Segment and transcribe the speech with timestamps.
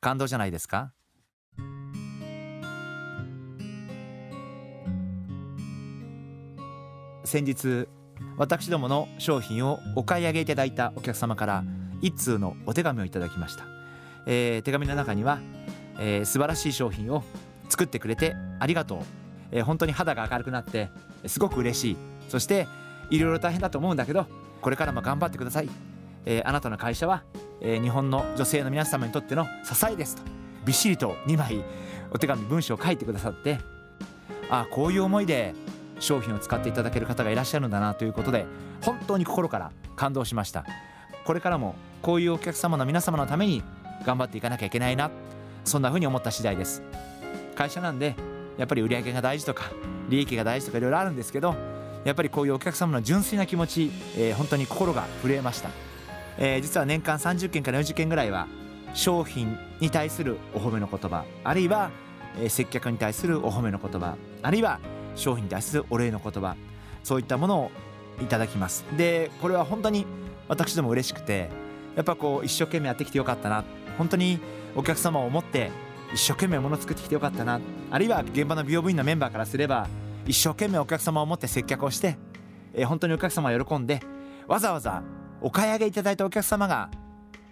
[0.00, 0.92] 感動じゃないですか？
[7.24, 7.86] 先日
[8.38, 11.64] 私どもの商品をお買い上げいただいたお客様から
[12.00, 13.64] 一通のお手紙をいただきました、
[14.26, 15.38] えー、手紙の中には、
[15.98, 17.22] えー、素晴らしい商品を
[17.68, 18.98] 作ってくれてありがとう、
[19.50, 20.88] えー、本当に肌が明るくなって
[21.26, 21.96] すごく嬉しい。
[22.30, 22.66] そして
[23.10, 24.26] いろいろ大変だと思うんだけど
[24.62, 25.68] これからも頑張ってください、
[26.24, 27.24] えー、あなたの会社は、
[27.60, 30.22] えー、日本の女性の皆様にとっての支えですと。
[30.64, 31.62] びっしりと2枚
[32.10, 33.58] お手紙文章を書いてくださって。
[34.50, 35.54] ああこういう思いで
[36.00, 38.46] 商品を使っていただける方がいらっしゃるんだなということで
[38.82, 40.64] 本当に心から感動しました。
[41.24, 43.62] これからもこういうお客様の皆様のために
[44.06, 45.10] 頑張っていかなきゃいけないな。
[45.64, 46.82] そんな風に思った次第です。
[47.54, 48.14] 会社なんで
[48.56, 49.64] やっぱり売り上げが大事とか
[50.08, 51.54] 利益が大事とかいろいろあるんですけど
[52.04, 55.70] やっぱりこういうお客様の純粋な気持ち、えー、本当に心が震えました、
[56.38, 58.46] えー、実は年間30件から40件ぐらいは
[58.94, 61.90] 商品に対するお褒めの言葉あるいは、
[62.40, 64.80] えー、接客に対するお褒めの言葉あるいは
[65.14, 66.56] 商品に対するお礼の言葉
[67.02, 67.70] そういったものを
[68.20, 68.84] いただきます。
[68.96, 70.06] でこれは本当に
[70.48, 71.48] 私ども嬉しくて
[71.94, 73.64] やっぱこう一生懸命やってきてよかったな
[73.96, 74.38] 本当に
[74.76, 75.70] お客様を思って
[76.14, 77.60] 一生懸命もの作ってきてよかったな
[77.90, 79.88] あるいは現場の美容部員のメンバーからすれば
[80.26, 82.16] 一生懸命お客様を思って接客をして、
[82.72, 84.00] えー、本当にお客様が喜んで
[84.46, 85.02] わざわざ
[85.40, 86.90] お買い上げいただいたお客様が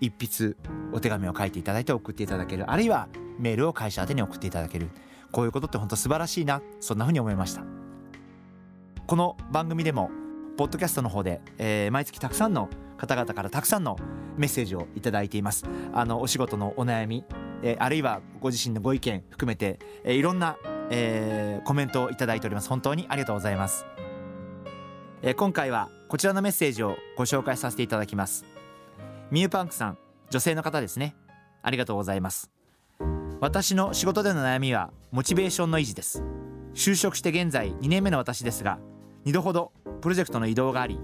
[0.00, 0.56] 一筆
[0.92, 2.70] お手紙を書いていただいて送っていただける。
[2.70, 4.88] あるいはメールを会社宛に送っていただける。
[5.32, 7.62] こういうことって本当素晴らしいなそんな風に思いました。
[9.06, 10.10] この番組でも
[10.56, 13.96] ポッドキャストの方で、えー、毎月たくさんの方々からたくさんの
[14.36, 15.64] メッセージをいただいています。
[15.92, 17.24] あのお仕事のお悩み、
[17.62, 20.56] えー、あるいはご自身のご意見含めて、えー、いろんな、
[20.90, 22.68] えー、コメントをいただいております。
[22.68, 23.84] 本当にありがとうございます、
[25.22, 28.44] えー、今回はこちらのメッセージをご紹介させていただきます。
[29.32, 29.98] ミューパンクさん
[30.30, 31.16] 女性の方ですね。
[31.60, 32.52] ありがとうございます。
[33.40, 36.22] 私の仕事での悩みはモチベーションの維持です。
[36.72, 38.78] 就職して現在2年目の私ですが
[39.24, 39.72] 2度ほど
[40.02, 41.00] プロジェクトの移動があり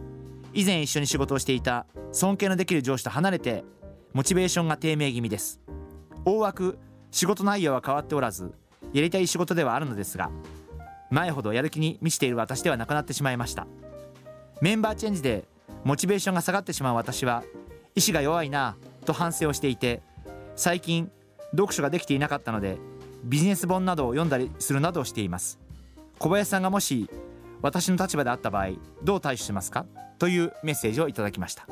[0.55, 3.65] 以前一緒に仕事をしていた尊敬のできる上司と離れて
[4.13, 5.61] モチベーションが低迷気味です。
[6.25, 6.79] 大枠
[7.11, 8.55] 仕事内容は変わっておらず
[8.93, 10.31] やりたい仕事ではあるのですが
[11.11, 13.67] 前ほどやる気に満ちている私ではなくなってしまいました。
[14.61, 15.45] メンバーチェンジで
[15.85, 17.43] モチベーションが下がってしまう私は
[17.95, 18.77] 意志が弱いな
[19.07, 20.03] と反省をしていて
[20.55, 21.11] 最近
[21.53, 22.77] 読書ができていなかったので
[23.25, 25.59] ビジネス本などを読んだりするなどをしています。
[26.19, 27.09] 小林さんがもし
[27.63, 28.69] 私の立場であった場合
[29.03, 29.87] どう対処しますか？
[30.19, 31.67] というメッセージをいただきました。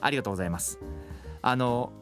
[0.00, 0.78] ありがとうございます。
[1.42, 1.92] あの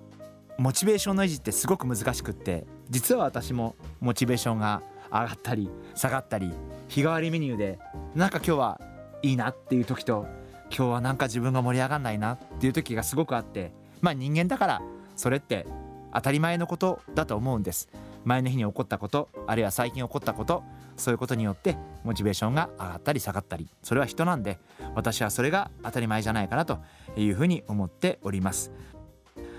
[0.59, 6.53] モチベーションの維持ってすごく難しくって実は私もモチベーションが上がったり下がったり
[6.89, 7.79] 日替わりメニューで
[8.15, 8.81] なんか今日は
[9.23, 10.27] いいなっていう時と
[10.75, 14.83] 今日はなんか自分が盛り上がんないなっていう時がすごくあってまあ人間だから
[15.17, 15.67] それって
[16.15, 17.89] 当たり前のことだと思うんです。
[18.25, 20.63] 前の日に起こったことあるいは最近起こったこと
[20.97, 24.59] そういうことによってモチベーションが上がったり下がったりそれは人なんで
[24.95, 26.81] 私はそれが当たり前じゃないかなと
[27.17, 28.73] いうふうに思っております。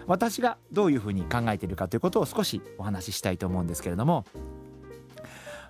[0.06, 4.26] 私がどういうふうに考えているかということを少しお話ししたいと思うんですけれども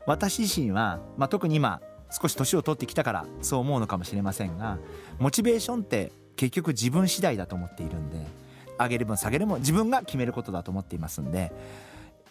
[0.05, 4.77] 私自身は、まあ、特に今少し年を取ってきたからそう思うのかもしれませんが
[5.19, 8.25] モチベーションって結局自分次第だと思っているんで
[8.79, 11.51] 上げる分下げるも自分が決めることだと思っていますんで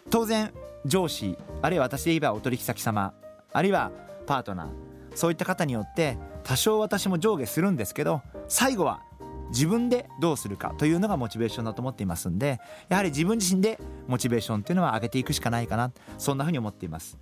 [0.09, 0.51] 当然
[0.85, 3.13] 上司あるいは私で言えばお取引先様
[3.53, 3.91] あるいは
[4.25, 4.67] パートナー
[5.15, 9.01] そういった方によって多少私も上下するんですけど最後は
[9.49, 17.17] 自分でどうするかというのがモチベーションだと思っていますんでやはり自分自身でモチベーションっていうのは上げていくしかないかなそんなふうに思っています。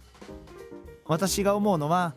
[1.06, 2.16] 私が思うのは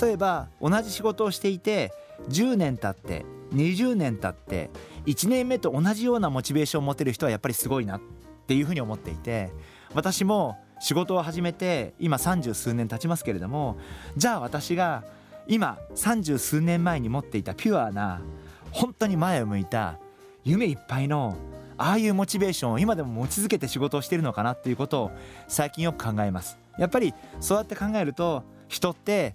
[0.00, 1.92] 例えば同じ仕事をしていて
[2.28, 3.24] 10年経って
[3.54, 4.70] 20年経って
[5.06, 8.00] 1年目と同じようなモチベーションを持てる人はやっぱりすごいなっ
[8.46, 9.50] ていうふうに思っていて
[9.94, 13.76] 私も仕事を始めて今三十数年経ちますけれども
[14.16, 15.04] じゃあ私が
[15.46, 18.22] 今三十数年前に持っていたピュアな
[18.70, 19.98] 本当に前を向いた
[20.44, 21.36] 夢いっぱいの
[21.76, 25.10] ああいうモチベーションを今でも持ち続けて仕事をしているのかなっていうことを
[25.48, 26.58] 最近よく考えます。
[26.78, 29.34] やっぱりそうやって考えると人って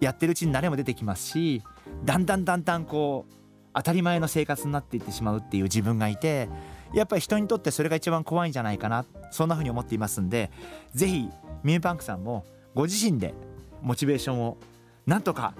[0.00, 1.62] やってるうちに慣れも出てきますし
[2.04, 3.32] だんだんだんだんこう
[3.74, 6.48] 当たり前の生活になっていってしまうっていう自分がいて
[6.94, 10.50] やっぱり人にとってそれが一番怖いんじゃないかなそんなふうに思っていますんで
[10.94, 11.28] ぜひ
[11.62, 12.44] ミューパンクさんも
[12.74, 13.34] ご自身で
[13.82, 14.56] モチベーションを
[15.06, 15.54] なんとか、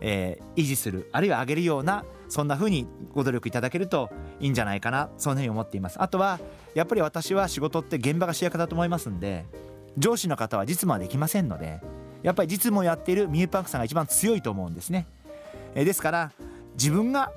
[0.00, 4.10] えー、維持するあるいは上げるようなそんな風にご努力いただけると
[4.40, 6.00] いいんじゃないかなそんな風に思っています。
[6.00, 6.40] あとは
[6.74, 9.44] やっぱり私は仕事って現場が主役だと思いますんで
[9.98, 11.80] 上司の方は実務はできませんので
[12.22, 15.06] やっぱり実務をやっているミューパンクさんが一番強いと思うんですね、
[15.74, 16.32] えー、ですから
[16.74, 17.32] 自分が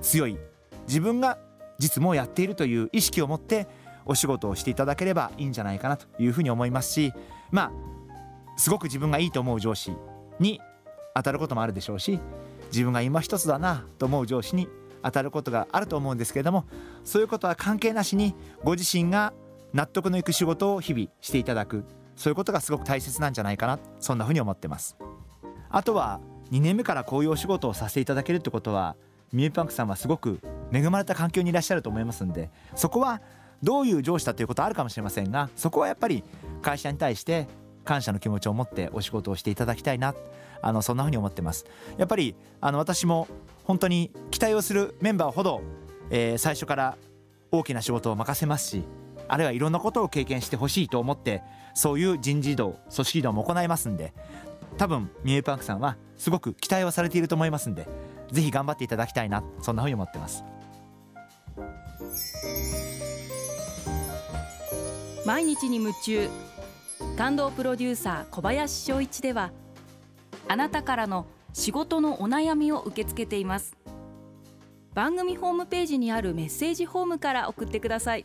[0.00, 0.38] 強い。
[0.86, 1.38] 自分が
[1.78, 3.66] 実務をやっているという意識を持って
[4.04, 7.12] お仕事をしていただければいいんじゃないかなというふうに思いますし
[7.50, 7.72] まあ
[8.56, 9.92] すごく自分がいいと思う上司
[10.38, 10.60] に
[11.14, 12.20] 当たることもあるでしょうし
[12.72, 14.68] 自分が今一つだなと思う上司に
[15.02, 16.64] 当たることがあると思うんですけれども
[17.04, 18.34] そういうことは関係なしに
[18.64, 19.32] ご自身が
[19.72, 21.84] 納得のいく仕事を日々していただく。
[22.16, 23.78] そういうことがすごく大切なんじゃないかな。
[24.00, 24.96] そんなふうに思ってます。
[25.70, 26.20] あとは
[26.50, 28.96] 2年目からこういうお仕事をさせていただけるってことは
[29.32, 30.40] ミューパンクさんはすごく
[30.72, 33.20] 恵まれた環境にいらっしゃると思いますんでそこは
[33.62, 36.22] どういう上司だということはあるかもしれませんがそこはやっぱり
[36.62, 37.48] 会社に対して
[37.84, 40.14] 感謝の気持ちを持ってお仕事をしていただきたいな
[40.62, 41.66] あのそんなふうに思ってます。
[41.98, 43.28] やっぱりあの私も
[43.64, 45.62] 本当に期待をするメンバーほど、
[46.10, 46.96] えー、最初から
[47.52, 48.82] 大きな仕事を任せますし
[49.28, 51.42] あるいはいろんなことを経験してほしいと思って
[51.74, 54.12] そういう人事異動組織移動も行いますんで
[54.78, 57.88] 多分ミューパークさんはすごく期待をされていると思いますんで
[58.30, 60.44] ぜひ頑張っていただきたいなそんなふうに思ってます。
[65.24, 66.28] 毎日に夢中
[67.16, 69.50] 感動プロデューサー小林翔一では
[70.46, 73.76] あなたからの仕事のお悩みを受け付けています。
[74.94, 78.24] 番組ホームページにあるメッセージフォームから送ってください。